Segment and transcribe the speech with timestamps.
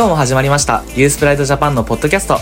[0.00, 2.38] 今日も始まりましたユースプライドジャパンのポッドキャスト。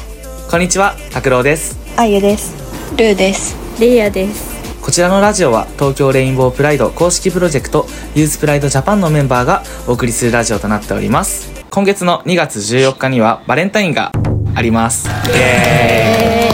[0.48, 1.76] こんにちは拓郎です。
[1.96, 2.54] あゆです。
[2.92, 3.56] ルーです。
[3.80, 4.80] レイヤです。
[4.80, 11.50] こちらのラジオは東京レインボープライド公式プロジェクトユースプライドジャパンのメンバーがお送りするラジオとなっております。
[11.70, 14.12] 今月の2月14日にはバレンタインが
[14.54, 15.08] あります。
[15.08, 16.48] イエ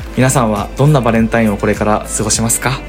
[0.00, 0.16] ーイ。
[0.16, 2.80] 皆さんはどんなバレンタインをこれから過ごしますか？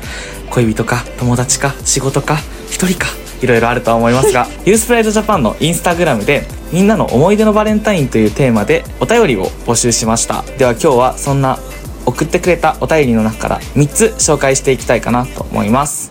[0.52, 2.38] 恋人か友達か仕事か
[2.70, 3.08] 一人か
[3.42, 10.44] いろいろあるとは思いますが ユースプライドジャパンのインスタグラムでみんなの思い出のバレンタインというテーマでお便りを募集しました。
[10.58, 11.60] では今日はそんな
[12.06, 16.10] 送ってくれたお便りの中から3つ紹介していきたいかなと思います。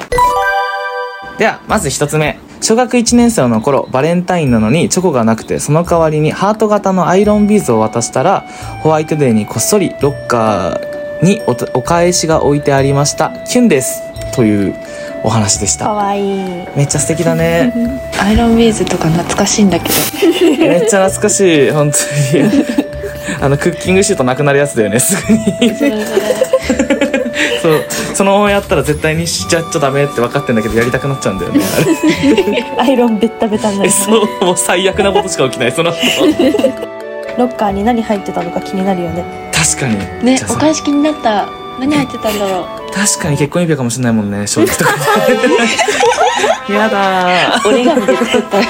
[1.39, 2.39] ではまず1つ目。
[2.63, 8.45] 小学1年生の頃バレンタインなのにチョコがなくてその代わりにハート型のアイロンビーズを渡したら
[8.83, 13.31] ホワイトデーにこっそりロッカーにおお返しが置いてありました。
[13.47, 14.03] キュンです。
[14.35, 14.75] という
[15.27, 15.87] お話でした。
[15.87, 16.69] かわいい。
[16.77, 17.73] めっちゃ素敵だね。
[18.23, 19.95] アイロンビーズとか懐かしいんだけど。
[20.57, 21.71] めっちゃ懐かしい。
[21.73, 21.99] 本当
[22.39, 22.65] に。
[23.43, 25.75] あのクッキングシートなくなるやつだよねすぐに。
[27.61, 27.85] そう。
[28.15, 31.61] そのままやったら絶対にしちゃっちゃダメって分かってんだけどやりたくなっちゃうんだよね
[32.79, 32.85] あれ。
[32.85, 33.93] アイロンベッタベタになえる。
[33.93, 34.45] そう。
[34.45, 35.99] もう最悪なことしか起きないその後。
[37.37, 39.25] ロッカーに何入ってたのか気になるよね。
[39.53, 40.25] 確かに。
[40.25, 41.49] ねお返し気になった。
[41.81, 44.91] 何入ってたんだろ確かに結婚指輪かもしれないもんね正直とか
[46.73, 48.61] やだ折り紙で作った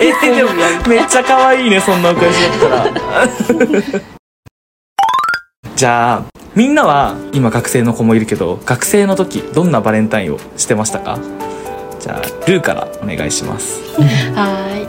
[0.00, 0.50] えでも
[0.88, 4.00] めっちゃ可愛いねそんなお返しだったら。
[5.76, 6.22] じゃあ
[6.54, 11.18] みんなは今学生の子もいるけど学生の時どんなバレンタインをしてましたか？
[12.00, 13.80] じゃあルーからお願いします。
[14.34, 14.86] はーい。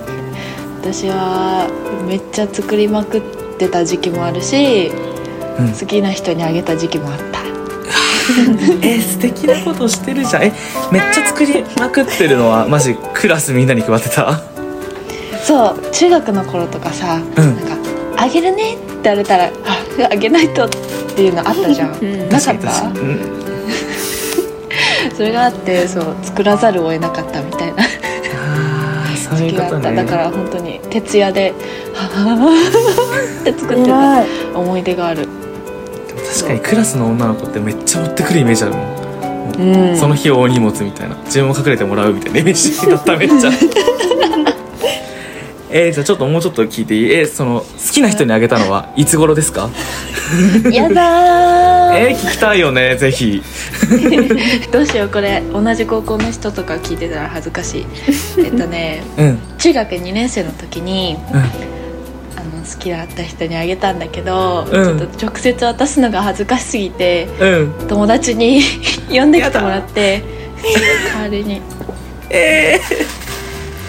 [0.81, 1.67] 私は
[2.07, 3.21] めっちゃ作りまくっ
[3.57, 4.91] てた時期もあるし、
[5.59, 5.69] うん。
[5.73, 7.34] 好きな人にあげた時期もあった
[8.81, 10.43] え素敵なことしてるじゃん。
[10.43, 10.53] え
[10.91, 14.41] めっちゃ作りまくってるのはマジクラスみんなに配ってた？
[15.43, 17.55] そう中学の頃とかさ、うん。
[17.55, 17.77] なんか
[18.17, 20.69] 「あげるね」って言われたら「ああげないと」っ
[21.15, 22.29] ていうのあったじゃん、ん。
[22.29, 22.69] なかった？
[22.83, 23.19] うん、
[25.15, 27.83] それがあってそう作らざるを得なかったみたいな。
[29.37, 31.53] そうがあった、ことねだから本当に徹夜で
[31.93, 34.23] 「はぁって作ってた
[34.59, 35.27] 思い出がある、
[36.35, 38.95] 確かにクラスの女の子ってめっちゃ持ってくるイメージあるもん。
[39.57, 39.97] うん。
[39.97, 41.15] その日大荷物みたいな。
[41.25, 43.51] 自分も隠れてもらうみたいなイメージだっためっちゃ。
[45.71, 47.11] えー、じゃあちょっともうちょっと聞いていい？
[47.11, 49.69] えーその好きな人にあげたのはいつ頃ですか？
[50.71, 51.95] やだー。
[51.97, 53.41] えー、聞きたいよねぜひ。
[54.71, 55.41] どうしようこれ。
[55.53, 57.85] 同じ高校の人とか聞いてたら恥ずかしい。
[58.39, 59.39] えっとねうん。
[59.57, 61.41] 中学2年生の時にうん
[62.37, 64.99] あの好きだった人にあげたんだけど、うん。
[64.99, 67.87] ちょっと直接渡すのが恥ずかしすぎてうん。
[67.87, 68.61] 友達に
[69.09, 70.23] 呼んできてもらって
[71.13, 71.61] 代わりに。
[72.29, 72.79] え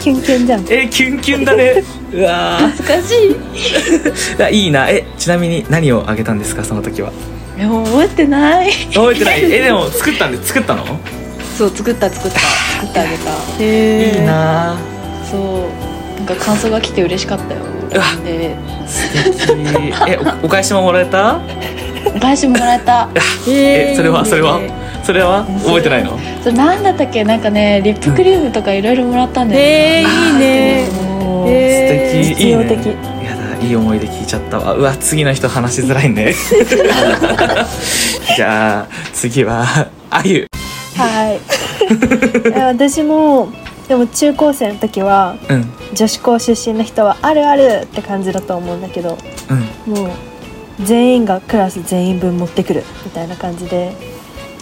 [0.01, 0.65] キュンキュンじゃん。
[0.65, 1.83] ー、えー、キュンキュンだね。
[2.12, 3.31] うわ恥ずかしい。
[3.34, 4.89] ーいやいいな。
[4.89, 7.11] えちなみに何をあげたんですかその時は？
[7.59, 8.71] でも覚えてない。
[8.95, 9.45] 覚えてない。
[9.53, 10.84] えでも作ったんで作ったの？
[11.59, 12.39] そう作った作った。
[12.39, 13.31] 作ってあげた。
[13.59, 14.77] へいいな
[15.28, 15.96] そう
[16.27, 17.61] か感想が来て嬉しかったよ。
[17.95, 18.05] うわ。
[18.25, 18.57] で
[18.87, 19.95] 素敵。
[20.09, 21.41] えお お返しももらえた？
[22.15, 23.09] お返しもらえた。
[23.49, 24.25] えそれは？
[24.25, 24.61] それは？
[25.05, 25.45] それは？
[25.65, 26.19] 覚えてないの？
[26.43, 27.25] それなんだったっけ？
[27.25, 30.85] なんかねリップクリームとかいろいろもらったんだよね、えー、いいね。
[32.23, 32.43] 素敵。
[32.43, 33.17] いいね。
[33.63, 34.75] いい思い出聞いちゃったわ。
[34.75, 36.35] うわ次の人話しづらいね。
[38.37, 39.65] じゃあ次は
[40.11, 40.47] あゆ。
[40.97, 41.41] はい。
[42.61, 43.49] 私も
[43.89, 45.73] でも中高生の時はうん。
[45.95, 49.17] 女子校出身の人はあるあるって感じだと思うんだけど
[49.89, 49.95] うん。
[49.95, 50.11] もう
[50.83, 53.93] 全員がクラス全員分持ってくるみたいな感じで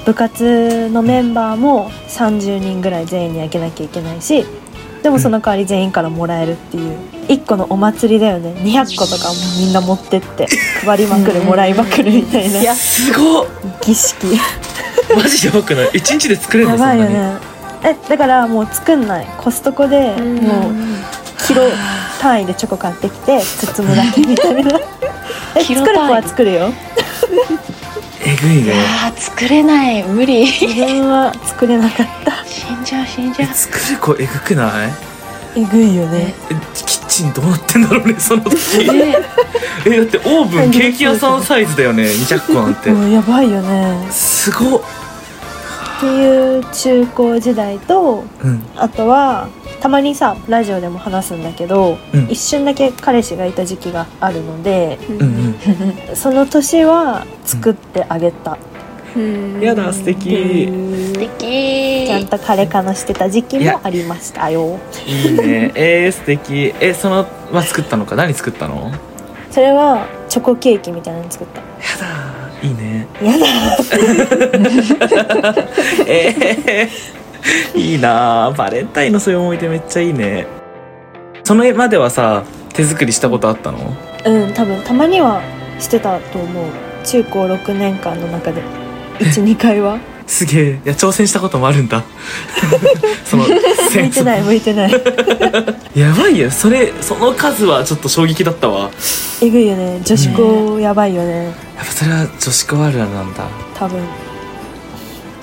[0.04, 4.44] 部活のメンバーも30人ぐらい全員にあげなきゃいけないし
[5.02, 6.98] でもその代わり全員からもらえるっていう
[7.28, 8.52] 1個のお祭りだよね。
[8.62, 10.46] 200個とかもみんな持ってって
[10.84, 12.74] 配りまくるもらいまくるみたいな。
[12.74, 13.46] すごっ。
[13.82, 14.26] 儀式。
[15.14, 15.90] マジやばくない？
[15.94, 17.00] 一日で作れるやのそんなに？
[17.02, 17.53] ばいよね
[17.84, 19.26] えだからもう作んない。
[19.38, 20.36] コストコでうん。
[20.38, 20.74] もう
[21.46, 21.62] キロ
[22.20, 24.80] 単位でチョコ買ってきて包むだけみたいな。
[25.56, 26.72] え作る子は作るよ。
[28.26, 28.72] えぐいね。
[29.04, 30.02] あー作れない。
[30.04, 30.46] 無理。
[30.46, 32.32] 自分は作れなかった。
[32.46, 33.48] 死んじゃう死んじゃう。
[33.50, 34.92] え作る子えぐくない？
[35.56, 36.34] えぐいよね。
[36.50, 38.90] えキッチンどうなってんだろうねその時。
[38.90, 39.14] ね
[39.84, 39.96] え。
[39.98, 42.90] だってオーブンケーキ屋さんサイズだよね200個なんて。
[42.90, 44.06] もうやばいよね。
[44.10, 44.80] すごっ
[46.04, 48.62] っていう中高時代とうん。
[48.76, 49.48] あとは
[49.80, 52.30] たまにさラジオでも話すんだけど、うん。
[52.30, 55.54] 一瞬だけ彼氏がいた時期があるのでうんうん。
[56.14, 58.58] その年は作ってあげた、
[59.16, 59.60] うん。
[59.60, 60.66] やだ素敵。
[61.14, 62.06] 素敵。
[62.06, 64.78] ちゃんと彼かのしてた時期もありましたよ。
[65.06, 65.72] いいね。
[65.74, 66.74] えー、素敵。
[66.80, 68.14] えそのは作ったのか？
[68.16, 68.92] 何作ったの？
[69.50, 71.60] それはチョコケーキみたいなの作った。
[71.60, 71.66] や
[71.98, 72.13] だ
[72.64, 73.06] いいね。
[73.22, 73.46] やだ。
[76.06, 78.46] えー、いいな。
[78.46, 80.46] あバレンタインのそういう思い出めっちゃいいね。
[81.44, 83.94] その絵まではさ手作りしたことあったの？
[84.24, 84.80] うん多分。
[84.82, 85.42] たまには
[85.78, 86.64] してたと思う。
[87.04, 88.62] 中高6年間の中で。
[89.20, 90.70] 12回はすげえ。
[90.84, 92.02] いや挑戦したこともあるんだ。
[93.24, 94.92] その向いてない向いてない。
[95.94, 96.50] やばいよ。
[96.50, 98.90] それその数はちょっと衝撃だったわ。
[99.42, 100.00] えぐいよね。
[100.04, 101.44] 女子校やばいよね。
[101.44, 101.50] や
[101.82, 103.44] っぱそれは女子校あるあるなんだ。
[103.78, 104.00] 多分。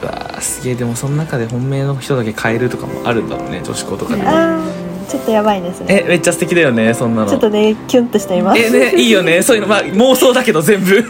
[0.01, 0.75] うわーすげえ。
[0.75, 4.80] でもその中で本命の人だけ変えるとかもあるんだろうね女子校とかであー
[5.11, 6.03] ちょっとやばいですね。
[6.05, 7.29] えめっちゃ素敵だよねそんなの。
[7.29, 8.61] ちょっとねキュンとしています。
[8.61, 9.41] えねいいよね。
[9.43, 11.03] そういうのまあ妄想だけど全部。
[11.03, 11.09] こ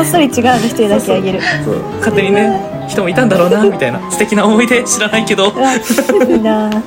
[0.00, 1.40] っそり違うの一人だけあげる。
[1.64, 1.76] そう。
[1.98, 4.00] 勝手にね人もいたんだろうなみたいな。
[4.10, 5.52] 素敵な思い出知らないけど。
[6.28, 6.70] いいな。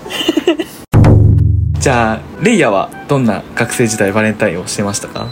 [1.80, 5.28] じゃあレイヤはどんな学生時代バレンタインをしてましたか？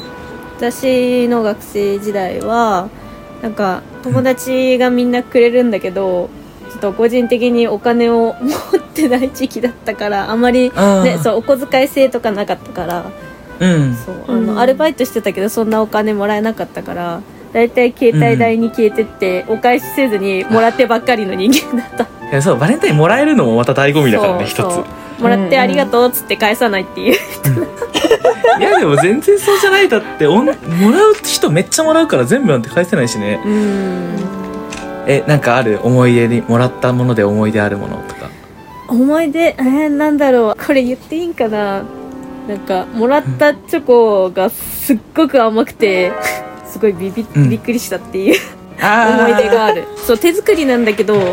[0.57, 2.89] 私の学生時代は
[3.41, 6.29] なんか友達がみんなくれるんだけど、
[6.73, 13.05] ちょっと個人的にお金を持ってない時期だったからあまりあーねそうお小遣い制とかなかったから
[13.59, 13.95] うん。
[13.95, 17.21] そうあの、うんアルバイトしてたけどそんなお金もらえなかったから
[17.53, 22.03] だいたい携帯代に消えてって、お返しせずにもらってばっかりの人間だった。
[22.31, 24.55] いやそうバレンタインもらえるのもまた醍醐味だからね一つ。
[24.57, 24.71] そう。
[24.71, 24.85] そう
[25.21, 27.15] もらってありがとうっつって返さないっていう、
[28.59, 30.55] いやでも全然そうじゃないだっておんもら
[31.07, 33.39] う人めっちゃもらうから全部なんて返せないしね。
[33.45, 34.42] うん
[35.07, 38.29] えなんかある思い出にもらったもので思い出あるものとか？
[38.87, 39.39] 思い出？
[39.39, 40.65] えー、なんだろう。
[40.65, 41.83] これ言っていいんかな？
[42.47, 46.11] なんかもらったチョコがすっごく甘くて
[46.65, 47.49] すごいビビうん。
[47.49, 48.39] びっくりしたっていう
[48.81, 49.85] あ思い出がある。
[49.95, 51.23] そう手作りなんだけどな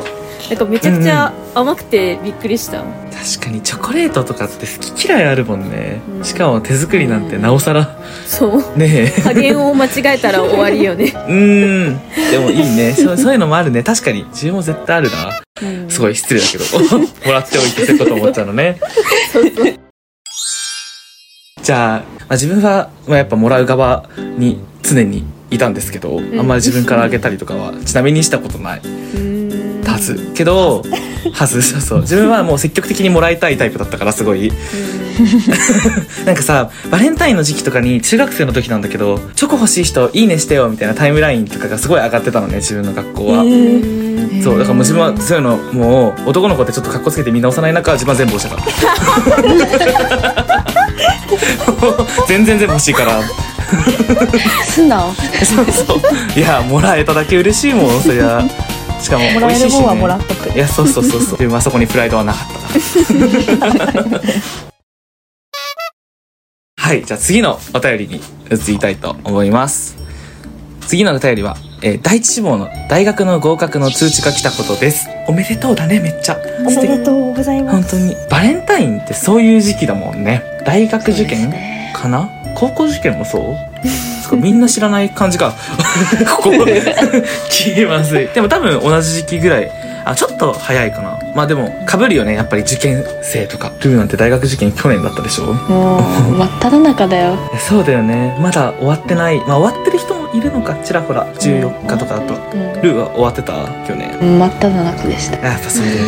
[0.55, 2.85] んかめちゃくちゃ甘くてびっくりした、
[3.21, 6.25] 確かにチョコレートとかって好き嫌いあるもんね、うん。
[6.25, 7.99] しかも手作りなんてなおさら。
[8.25, 8.79] そう。
[8.79, 9.21] ねえ。
[9.23, 12.01] 加減を間違えたら終わりよね、うーん。
[12.31, 12.93] でもいいね。
[12.99, 13.83] そうそういうのもあるね。
[13.83, 14.25] 確かに。
[14.31, 15.39] 自分も絶対あるな。
[15.63, 15.91] うん。
[15.91, 16.65] すごい失礼だけど。
[16.99, 18.79] もらっておいてそういうこと思っちゃうのね。
[21.63, 24.09] じゃあ、まあ、自分は、まあ、やっぱもらう側
[24.39, 28.81] に常にいたんですけど、あんまり自分からあげたりとかはちなみにしたことない。
[28.83, 29.40] うん
[29.91, 30.83] はずけど
[31.33, 32.01] はずそうそう。
[32.01, 34.53] 自分はもう積極的にもらいたいタイプだったからすごい。
[36.25, 44.11] なんかさバレンタインの時期とかに中学生の時なんだけどチョコ欲しい人いいねしてよみたいなタイムラインとかがすごい上がってたのね自分の学校は、うん
[44.43, 48.63] そうだからもう自分はそういうのもう男の子ってちょっと格好つけてみんな押さない中自分は全部押したか
[49.43, 50.57] ら。
[52.27, 53.21] 全然全部欲しいから。
[54.65, 55.15] 素直。
[55.45, 56.39] そうそう。
[56.39, 58.43] いやもらえただけ嬉しいもんそりゃ
[59.01, 60.51] しかももらえ美味しいし、ね、るもんはもらっとく。
[60.55, 61.31] いやそうそうそうそう。
[61.33, 64.21] 自分はそこにプライドはなかった。
[66.83, 68.17] はいじゃあ次のお便りに
[68.51, 69.97] 移りたいと思います。
[70.87, 75.09] 次のお便りは、えー第一志望の大学の合格の通知が来たことです。
[75.29, 76.39] おめでとうだねめっちゃ。
[76.67, 77.77] おめでとうございます。
[77.77, 78.17] 本当に。
[78.29, 80.43] バレンタインってそういう時期だもんね。
[80.67, 81.53] 大学受験
[81.95, 83.57] かな、高校受験もそう？
[84.31, 85.53] かみんな知らない感じか。
[86.37, 86.51] ここ。
[87.49, 88.29] 消えまずい。
[88.29, 89.71] でも多分同じ時期ぐらい。
[90.03, 91.19] あちょっと早いかな。
[91.35, 92.35] まあでも被るよね。
[92.35, 93.71] やっぱり受験生とか。
[93.83, 95.53] ルーなんて大学受験去年だったでしょ。
[95.53, 96.03] もう
[96.39, 97.37] 真っ只中だよ。
[97.55, 98.35] えそうだよね。
[98.41, 99.39] まだ終わってない。
[99.47, 100.75] まあ終わってる人もいるのか。
[100.83, 101.27] ちらほら。
[101.39, 102.35] 14日とかだと、
[102.83, 103.53] ルーは終わってた？
[103.87, 104.11] 去年。
[104.39, 105.47] 真っ只中でした。
[105.47, 106.03] やっぱそうだよね。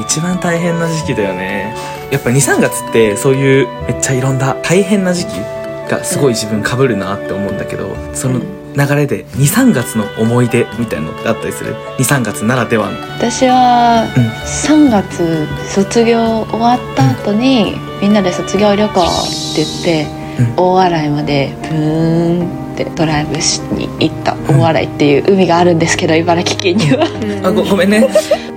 [0.00, 1.74] 一番大変な時期だよね。
[2.10, 5.40] やっぱ23月ってそういうめっちゃいろんな大変な時期
[5.88, 8.40] がすごい自分かぶるなって思うんだけどその
[8.76, 12.98] 流れで23月の思い出みたいなのってあったりする？23月ならではの。
[13.16, 14.24] 私はうん。
[14.86, 19.04] 3月卒業終わった後に、みんなで卒業旅行っ
[19.54, 20.06] て言って、
[20.38, 20.54] うん。
[20.56, 27.04] 大洗までブーンってドライブしに行った大洗っていう海があるんですけど茨城県には。
[27.42, 28.06] あごごめんね。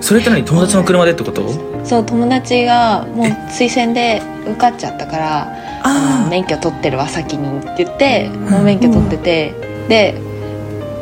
[0.02, 0.46] それって何？
[0.46, 1.50] 友達の車でってこと？
[1.84, 5.71] そう友達がもう推薦で受かっちゃったからあ
[6.30, 8.42] 免許取ってるわ先にって言ってん。
[8.50, 9.54] もう免許取ってて、
[9.90, 10.16] で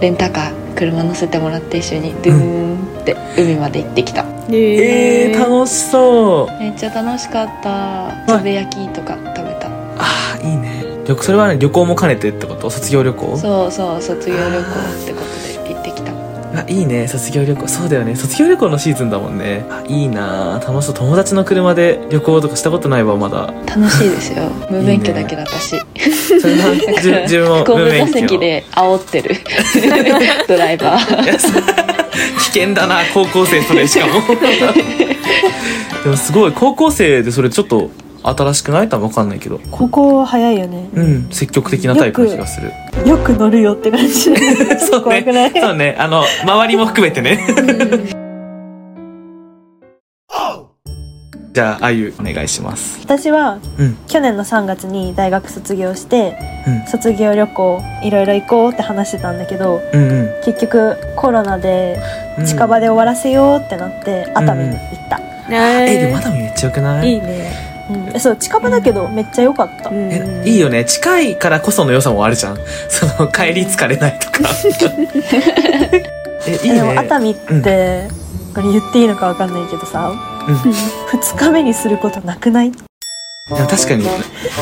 [0.01, 6.59] レンタカー車乗せてもらって一緒にドゥーンって海まで行ってきた、えー、楽しそう。
[6.59, 8.37] めっちゃ楽しかった。
[8.39, 9.67] つぶやきとか食べた。
[9.97, 10.79] あーいいね。
[11.05, 12.69] 旅それはね旅行も兼ねてってこと？
[12.69, 13.37] 卒業旅行？
[13.37, 15.13] そうそう卒業旅行って
[16.69, 17.67] いいね卒業旅行。
[17.67, 18.15] そうだよね。
[18.15, 19.65] 卒業旅行のシーズンだもんね。
[19.69, 20.57] あいいな。
[20.57, 20.95] あ楽しそう。
[20.95, 23.51] 友達の車で旅行とかしたことないわまだ。
[23.65, 24.49] 楽しいですよ。
[24.69, 25.79] 無免許だけど私。
[26.39, 29.35] それはじ自分も後部座無免許席で煽ってる。
[30.47, 31.37] ドライバー。
[32.37, 34.13] 危険だな高校生それしかも。
[36.03, 36.51] でもすごい。
[36.51, 37.89] 高校生でそれちょっと
[38.23, 38.89] 新しくない？
[38.89, 39.59] 多分分かんないけど。
[39.71, 40.89] ここ早いよね。
[40.93, 42.71] うん積極的なタイプの気がする。
[43.07, 44.13] よく乗るよって感じ。
[44.79, 45.53] そう怖くない？
[45.53, 45.95] ねそうね。
[45.97, 47.39] あの周りも含めてね。
[51.51, 52.99] じゃああゆお願いします。
[53.03, 53.97] 私はうん。
[54.07, 56.87] 去年の3月に大学卒業してうん。
[56.87, 60.29] 卒業旅行いろいろ行こうって話してたんだけどうんうん。
[60.45, 61.97] 結局コロナで
[62.37, 62.45] うん。
[62.45, 67.09] 近場で終わらせようってなって熱海に行った、えでもえ熱海めっちゃよくない？
[67.13, 68.19] いいねうん。
[68.19, 70.85] そう近場だけどめっちゃ良かった、えいいよね。
[70.85, 72.57] 近いからこその良さもあるじゃん。
[72.89, 74.49] その帰り疲れないとか。
[76.47, 78.07] えいいでもね熱海って、
[78.55, 80.09] これ言っていいのかわかんないけどさ、
[80.47, 80.55] うん。
[80.55, 82.71] 2日目にすることなくない？
[82.71, 82.77] で
[83.49, 84.05] も確かに。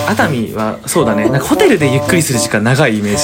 [0.07, 1.29] 熱海はそうだね。
[1.29, 3.17] なんかホテルでゆっくりする時間長いイメー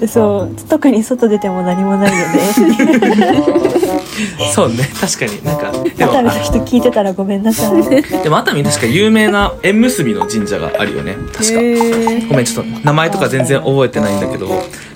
[0.00, 0.08] ジ。
[0.08, 0.56] そう。
[0.68, 2.40] 特に外出ても何もないよね
[4.54, 5.44] そうね確かに。
[5.44, 7.72] なんかでも熱海の人聞いてたらごめんなさい。
[7.80, 11.16] あでも熱海確か有名な縁結びの神社があるよね。
[11.32, 11.60] 確か。
[11.60, 14.48] へごめんちょっと名前とか全然覚えてないんだけど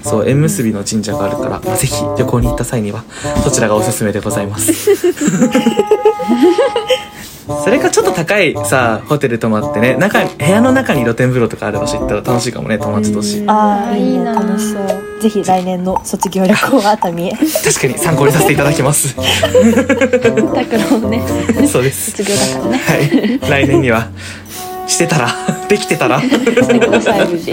[0.03, 3.05] そう縁結びの神社があるから、まあ、ぜひ旅行に行った際には
[3.45, 4.73] そちらがおすすめでございます
[7.47, 13.45] それかちょっと高いさホテル泊まってね中に部屋の中に露天風呂とかある場所行ったら楽しいかもね友達同士。
[13.47, 15.21] ああいいな楽しそう。
[15.21, 17.29] ぜひ来年の卒業旅行は熱海。
[17.29, 19.15] へ確かに参考にさせていただきます。
[19.15, 19.23] タ
[20.65, 21.23] クロもね
[21.69, 22.11] そうです。
[22.11, 22.79] 卒業だからね。
[22.79, 23.51] はい。
[23.65, 24.09] 来年には。
[24.89, 25.29] してたら。
[25.69, 26.21] できてたら。
[26.21, 27.53] してください無事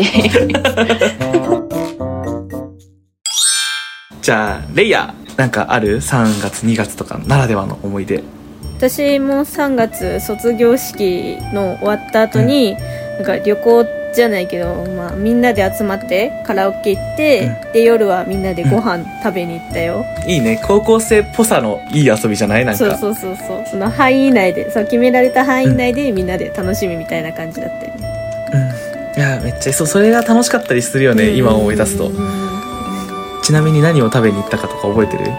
[4.21, 8.23] じゃあレイヤーなんかある？3月2月とかならではの思い出
[8.77, 12.75] 私も3月卒業式の終わった後に、
[13.17, 20.59] なんか旅行じゃないけど、まあ、みんなで集まってカラオケ行って、で夜はみんなでご飯食べに行ったよ、 いいね。
[20.65, 22.65] 高校生っぽさのいい遊びじゃない？
[22.65, 22.97] なんか。
[22.97, 23.63] そうそうそうそう。
[23.71, 28.09] その範囲内でそう決められた範囲内でみんなで楽しみみたいな感じだったよね、
[29.15, 32.11] うん、いやめっちゃそうそれが楽しかったりするよね、今思い出すと。
[33.43, 35.31] ちなみに何を食べに行ったかとか覚えてる？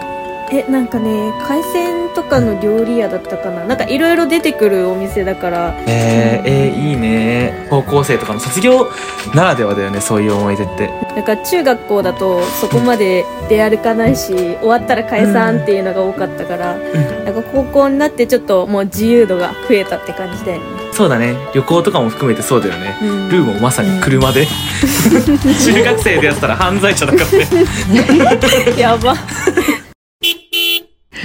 [0.57, 3.65] えなんかね海鮮とかの料理屋だったかな？
[3.65, 5.73] なんかいろいろ出てくるお店だから。
[5.87, 7.67] えー、えーいいね。
[7.69, 8.89] 高校生とかの卒業
[9.33, 10.87] ならではだよねそういう思い出って。
[11.15, 20.65] なんか中学校だとそこまで出歩かないし終わったら解散っていうのが多かったから、なんか高校になってちょっともう自由度が増えたって感じだよね。
[20.91, 21.35] そうだね。
[21.53, 23.29] 旅行とかも含めてそうだよね、うん。
[23.29, 24.47] ルーもまさに車で、
[25.65, 28.77] 中学生でやったら犯罪者だからね。
[28.79, 29.15] やば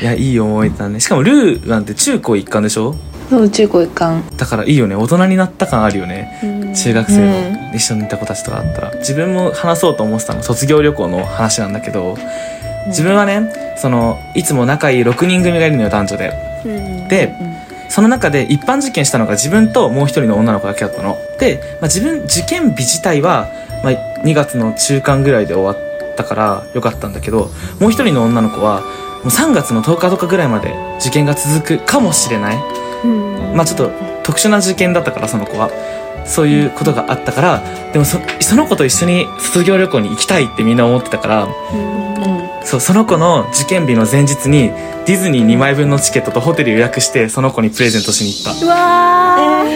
[0.01, 1.01] いやいい思い出だね。
[1.01, 2.95] しかもルーなんて中高一貫でしょ？
[3.29, 4.25] そう中高一貫。
[4.37, 4.97] だからいいよね。
[4.97, 6.41] 大人になった感あるよね。
[6.43, 6.75] うん。
[6.75, 8.91] 中学生の一緒にいた子たちとかだったら。
[8.97, 10.43] 自分も話そうと思ってたの。
[10.43, 12.17] 卒業旅行の話なんだけど。
[12.87, 16.33] 自分はねそのいつも仲いい6人組がいるのよ男女で。
[16.65, 17.09] うん。
[17.09, 17.35] で
[17.91, 21.19] その中で一般受験したのが自分ともう一人の女の子だけだったの。
[21.39, 23.49] で、まあ、自分受験日自体は、
[23.85, 23.93] まあ、
[24.25, 28.87] 2月の中間ぐらいで終わったからよかったんだけどもう一人の女の子はも
[29.25, 32.59] う3月の10日とかぐらいまで受験が続くかもしれない。
[33.05, 33.55] うん。
[33.55, 33.91] まあちょっと
[34.23, 35.71] 特殊な受験だったからその子は。
[36.27, 37.63] そういうことがあったから
[37.93, 41.51] でもそその子と一緒に卒業旅行に行きたいってみんな思ってたからうん。
[42.63, 44.71] そうその子の受験日の前日に
[45.07, 49.71] ディズニー2枚分のチケットとホテル予約してその子にプレゼントしに行っうわー、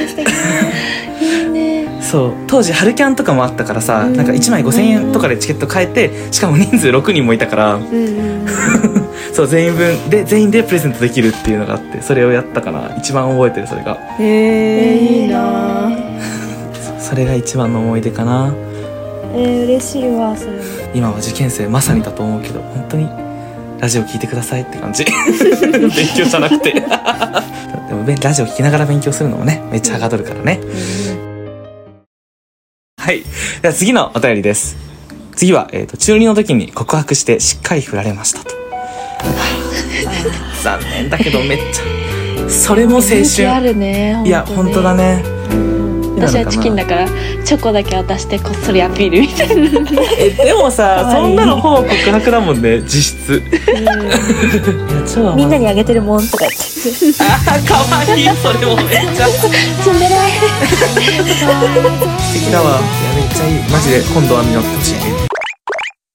[1.57, 2.33] えー、 そう。
[2.47, 7.75] 当時春キャンとかもあったからさなんか1枚5000円とかでチケット買えてしかも人数6人もいたから。
[7.75, 8.94] うんうん
[9.35, 12.95] そう全員分で全員でプレゼントできるっていうのがあってそれをやったかな。
[12.97, 13.95] 一番覚えてるそれが。
[14.21, 15.91] へえいいな。
[17.01, 18.55] それが一番の思い出かな。
[19.35, 20.53] えー、嬉しいわそれ。
[20.95, 23.09] 今は受験生まさにだと思うけど本当に
[23.81, 25.05] ラジオ聞いてくださいって感じ。
[25.75, 26.71] 勉強じゃなくて。
[27.89, 30.61] でもべラジオ聞きながら勉強するのもねめっちゃはかどるからね、
[32.97, 33.25] はい。
[33.63, 34.77] では次のお便りです。
[35.35, 38.64] 次は、えー、と中2の時に告白してしっかり振られましたと
[40.63, 45.23] 残念だけどめっちゃそれも青人気あ春るねいや本当だね。
[46.17, 47.09] 私はチキンだから
[47.45, 49.55] チョコだけ渡してこっそりアピールみたいな。
[50.17, 53.43] えでもさそんなのほぼ告白だもんね実質。
[55.37, 55.51] みん。
[55.51, 56.59] なにあげてるもんとか言って
[57.21, 58.29] あーかわいい。
[58.37, 59.27] それもめっちゃ。
[59.29, 59.49] 素
[59.83, 60.11] ツンデレ
[62.33, 62.71] 敵だわ。
[62.71, 63.59] いやめっちゃいい。
[63.71, 65.24] マジで今度は実ってほしいね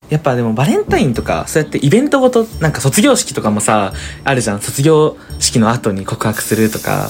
[0.10, 4.62] やっぱでもバレンタインとかそうやってイベントごとなんか卒業式とかもさあるじゃん。
[4.62, 7.10] 卒業式の後に告白するとか。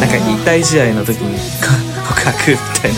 [0.00, 1.72] なんか引退試合の時にか
[2.06, 2.92] 告白みたい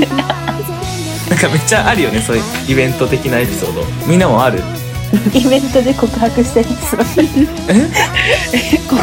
[0.00, 0.06] な。
[1.30, 3.84] なんかめっちゃあるよねそういうイベント的なエピソード。
[4.06, 4.60] みんなもある？
[5.34, 6.96] イベントで告白してる人
[8.88, 9.02] 告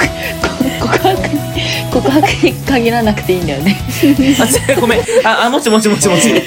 [0.88, 1.39] 告白に
[1.92, 3.77] 告白に限らなくていいんだよね。
[4.39, 5.00] あちごめん。
[5.24, 6.30] ああもちもちもちもち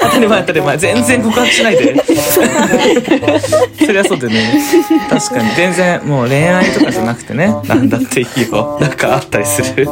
[0.00, 0.76] 当たり前当たり前。
[0.78, 2.04] 全然告白しないで。
[3.84, 4.62] そりゃそうだよね。
[5.08, 5.54] 確かに。
[5.56, 7.54] 全然もう恋愛とかじゃなくてね。
[7.66, 8.78] なんだっていいよ。
[8.80, 9.88] なんかあったりする。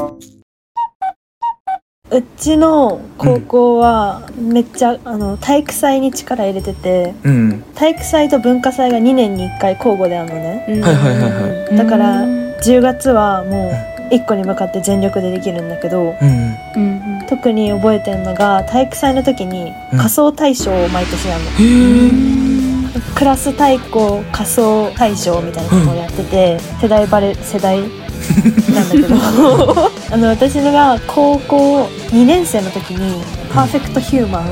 [2.13, 7.65] うちの高校はめっちゃ、あの体育祭に力入れててうん。
[7.75, 10.67] 体育祭と文化祭が2年に1回交互であるのね。
[10.69, 11.77] うんはいはいはい。
[11.79, 13.73] はだから10月はも
[14.11, 16.79] う1個に向かって全力でできるんだけどうんう
[17.23, 17.27] ん。
[17.29, 19.99] 特に覚えてるのが体育祭の時にうん。
[19.99, 22.83] 仮装大賞を毎年やるの、へえ
[23.15, 29.15] クラス対抗仮装大賞みたいなことをやってて、世代バレ世代なんだけど。
[30.13, 33.23] あの私のが高校2年生の時に
[33.55, 34.43] パーフェクトヒューマン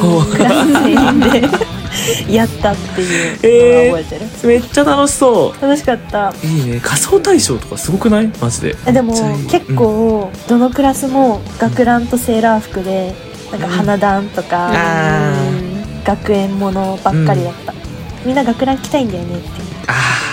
[0.00, 1.48] をクラス全員で
[2.28, 6.32] やったっていうのが覚えてる、めっちゃ楽しそ楽しかった。
[6.42, 6.80] ういいね。
[6.80, 8.30] 仮装大賞とかすごくない？
[8.40, 8.76] マジで。
[8.86, 9.12] えでも
[9.50, 13.14] 結構どのクラスも学ランとセーラー服で
[13.50, 15.34] なんか花壇とか、あ
[16.04, 17.74] 学園ものばっかりだった、
[18.24, 19.48] みんな学ラン着たいんだよねって
[19.86, 19.92] あー。
[19.92, 20.31] 確かに、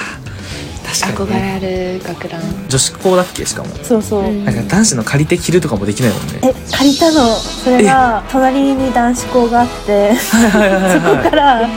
[1.06, 3.70] 憧れね、ある学ラン女子校だっけしかも。
[3.84, 4.46] そうそう、うん。
[4.46, 6.40] なんか男子の借りて着るとかもできないもんね。
[6.44, 7.36] え借りたの？
[7.36, 10.14] それが隣に男子校があって。
[10.14, 11.24] はいはいはいそこはい。
[11.30, 11.70] から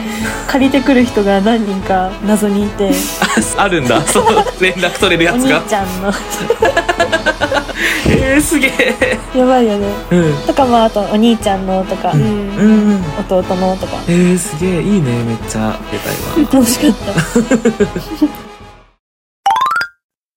[0.49, 2.91] 借りてくる人が何人か謎にいて。
[3.57, 4.01] あるんだ。
[4.03, 6.13] その連絡取れるやお兄つがちゃんの。
[8.07, 9.19] えー、すげえ。
[9.37, 9.87] やばいよね。
[10.11, 10.35] うん。
[10.47, 12.25] とかまああとお兄ちゃんのとか、うんう
[12.95, 13.03] ん。
[13.19, 13.97] 弟のとか。
[14.07, 14.83] えー、すげえ。
[14.83, 15.79] いいねめっちゃ。
[15.91, 16.53] 出たいわ。
[16.53, 18.42] 楽しかった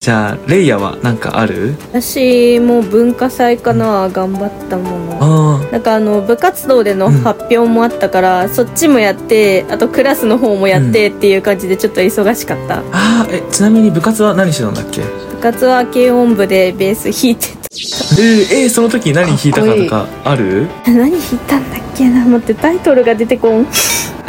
[0.06, 1.74] じゃあレイヤはなんかある？
[1.92, 5.18] 私も文化祭かな頑張ったもの。
[5.60, 15.02] あなんかあの部活動での発表もあったから、そっちもやってあとクラスの方もやってっていう感じでちょっと忙しかった、ーあーえちなみに部活は何してたんだっけ？
[15.02, 15.08] 部
[15.42, 20.68] 活は軽音部でベース弾いてえー、えーその時何弾いたかとかある？
[20.84, 22.24] た 何弾いたんだっけな？
[22.28, 23.66] 待ってタイトルが出てこん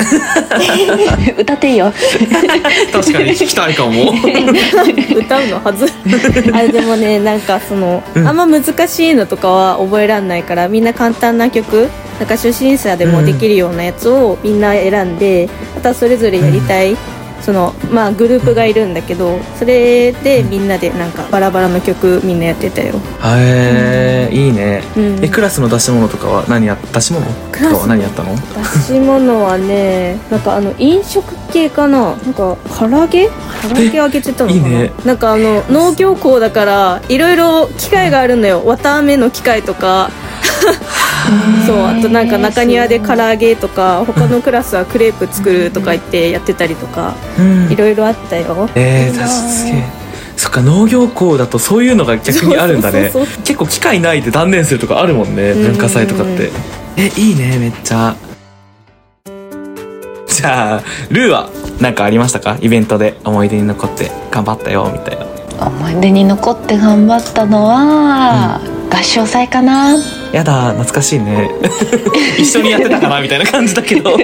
[1.39, 1.93] 歌っていいよ。
[2.93, 4.13] 確かに弾きたいかも。
[5.17, 5.87] 歌うのはず。
[6.53, 8.29] あれでもねなんかその、うん。
[8.29, 11.89] あんま難しいのとかは覚えらんないからみんな簡単な曲
[12.19, 16.97] なんか初心者でもできるようなやつをみんな選んで、あとはそれぞれやりたい、
[17.43, 22.95] そのまあグループがいるんだけどそれでみんなでなんかバラバラの曲みんなやってたよ、
[23.25, 24.83] へえいいね。
[24.97, 27.25] うん、えクラスの出し物とかは何や出し物？
[27.25, 28.35] は何やったの？
[28.35, 32.17] 出し物はねなんかあの飲食系かな？
[32.17, 33.29] なんか唐揚げ？
[33.29, 34.53] 唐揚げあげてたのかな？
[34.53, 34.93] いいね。
[35.05, 38.63] なんかあの農業校だからいろいろ機械があるのよ。
[38.67, 40.11] 綿あめの機械とか
[41.67, 47.73] そうあとなんか中庭で唐揚げとか他のクラスはクレープ作るとか言ってやってたりとかうん。
[47.73, 48.69] いろいろあったよ。
[48.75, 49.85] えー、確かすげえ
[50.37, 53.11] そっか農業校だとそういうのが逆にあるんだね。
[53.11, 55.63] そうそうそう結構機会ないで断念するとかあるもんねうん。
[55.73, 56.51] 文化祭とかって。
[56.97, 58.15] えいいねめっちゃ。
[60.29, 61.49] じゃあルーは
[61.81, 62.59] 何かありましたか？
[62.61, 65.27] イベントで思い出に残って頑張ったよみたいな。
[65.67, 69.97] 思い出に残って頑張ったのは、合唱祭かな？
[70.33, 71.51] やだ懐かしいね。
[72.39, 74.17] 一緒にやってたかなみたいな感じだけど。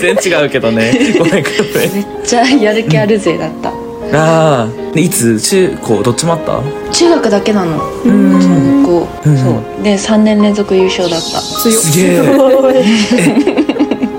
[0.00, 0.92] 全然違うけどね。
[1.18, 1.38] ごめんご
[1.78, 1.92] めん。
[1.94, 3.70] めっちゃやる気あるぜだった、
[4.18, 6.60] ああでいつ中高どっちもあった？
[6.92, 7.82] 中学だけなの。
[8.04, 8.38] うん。
[8.40, 8.48] 中
[8.86, 9.36] 高、うん。
[9.36, 9.54] そう。
[9.82, 11.40] で3年連続優勝だった。
[11.40, 12.20] すげえ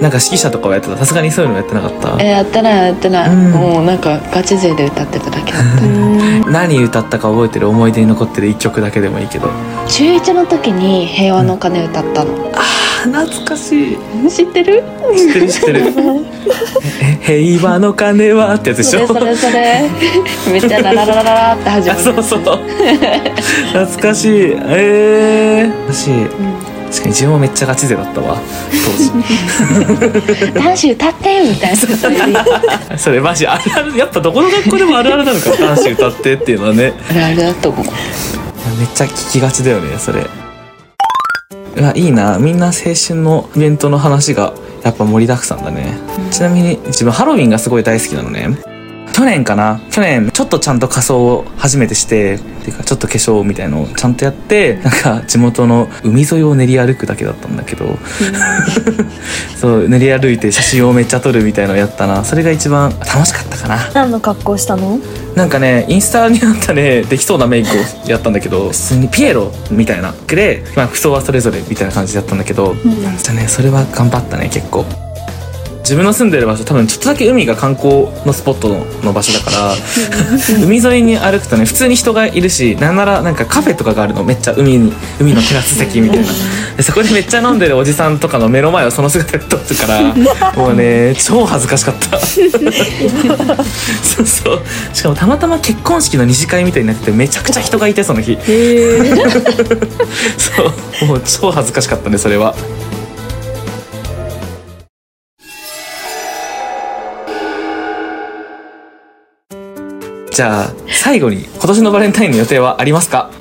[0.02, 0.98] なんか指揮者とかはやってた。
[0.98, 2.18] さすがにそういうのやってなかった？
[2.24, 3.52] えやってないやってない、うん。
[3.52, 5.62] もうなんかガチ勢で歌ってただけだっ
[6.44, 6.50] た。
[6.52, 9.50] 何歌ったか覚えてる思い出に残ってる一曲だけでもいいけど。
[9.88, 12.62] 中1の時に平和の鐘歌ったの、あ
[13.04, 13.98] 懐かしい。
[14.30, 14.84] 知ってる？
[15.16, 15.82] 知ってる知ってる。
[17.30, 19.08] え平和の鐘はってやつでしょ？
[19.08, 19.90] それそれそれ。
[20.54, 22.40] めっちゃラララララって始まあるそうそう。
[23.74, 24.56] 懐かしい。
[24.70, 26.14] えー、懐かしい、
[26.88, 28.38] 確かに自分もめっちゃガチ勢だったわ
[30.54, 31.96] 当男子歌ってみたいな時
[32.98, 36.94] それマジあるあるやっぱどこの学校でもあるあるなのか男子歌ってっていうのはね。
[37.10, 37.86] あるあるだと思う。
[37.86, 40.26] めっちゃ聞きがちだよねそれ。
[41.76, 42.40] うわいいな。
[42.40, 45.98] みんな青春のイベントの話がやっぱ盛りだくさんだね、
[46.32, 48.58] ちなみに自分ハロウィンがすごい大好きなのね
[49.18, 49.82] 去年かな？
[49.90, 57.98] 去年ちょっとちゃんと仮装を初めてしてっていうかちょっと化粧みたいのをちゃんとやってなんか地元の海沿いを練り歩くだけだったんだけど。
[59.60, 62.24] そう練り歩いて写真をめっちゃ撮るみたいのをやったな。
[62.24, 63.90] それが一番楽しかったかな。
[63.96, 65.00] 何の格好したの？
[65.36, 74.86] なんかねインスタにあったねできそうなメイクをやったんだけど普通にピエロみたいなで、まあ、服装はそれぞれみたいな感じだったんだけど、じゃあねそれは頑張ったね結構
[75.88, 79.74] 自分の住んでる場所多分ちょっとだけ海が観光のスポットのの場所だから
[80.62, 86.26] 海沿いに歩くとね普通に人がいるしなんならなんかカフェとかがあるのめっちゃ海に海のテラス席みたいな。
[86.76, 92.20] でそこでめっちゃ飲んでるおじさんとかの目の前をその姿で撮ってるからもうね超恥ずかしかった。
[92.20, 92.44] そ
[94.24, 94.62] うそう。
[94.94, 98.38] しかもたまたま結婚式の二次会みたいになっててめちゃくちゃ人がいてその日。
[100.38, 100.64] そ
[101.06, 101.08] う。
[101.08, 102.56] もう超恥ずかしかったねそれは
[110.38, 113.32] じゃあ最後に今年のバレンタインの予定はありますか？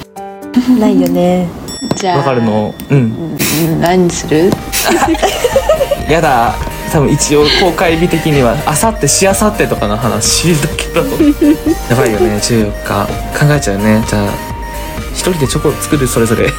[0.81, 1.47] ないよね。
[1.95, 2.75] じゃあわかるの？
[2.89, 2.99] うん。
[2.99, 4.51] うん何する？
[6.09, 6.55] やだ。
[6.91, 11.03] 多分一応公開日的にはあさってしあさってとかの話だけど。
[11.91, 13.07] やばいよね14日。
[13.39, 14.03] 考えちゃうね。
[14.09, 14.31] じゃあ
[15.13, 16.45] 一人でチョコ作るそれぞれ。
[16.49, 16.53] で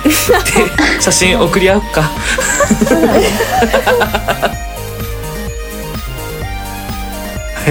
[0.99, 2.01] 写真送り合おうか。
[2.01, 3.23] はい、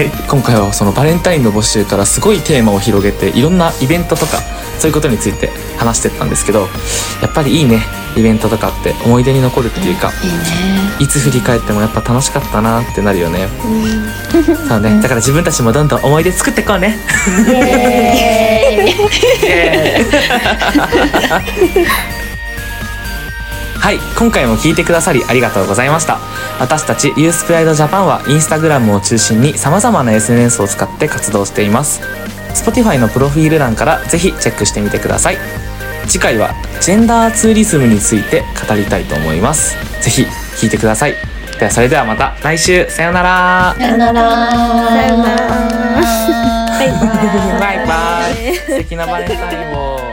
[0.05, 4.41] 今回はそのバレンタインの募集からすごいテーマを広げていろんなイベントとか
[4.77, 6.67] そういうことについて話してったんですけど
[7.21, 7.81] やっぱりいいね
[8.15, 10.37] イベントとかって思い出に残るっていうか、いいね
[10.99, 13.47] いつ振り返ってもやっぱ楽しかったなってなるよね。
[14.67, 14.99] そうね。
[14.99, 16.97] だから自分たちもどんどん思い出作っていこうね。
[23.79, 26.19] はい、今回も聞いてくださりありがとうございました。
[26.59, 32.01] 私たちユースプライドジャパンはインスタグラムを中心に様々な SNS を使って活動しています。
[32.53, 35.37] Spotify のプロフィール欄からぜひチェックしてみてください。
[36.07, 39.75] 次回はジェンダーツーリズムについて語りたいと思います。
[40.03, 40.23] ぜひ
[40.57, 41.13] 聞いてください。
[41.59, 43.75] ではそれではまた来週さようなら。
[43.77, 45.47] さよならさよなら
[47.59, 48.55] バイバ イ。
[48.55, 50.06] 素敵なバレンタインを。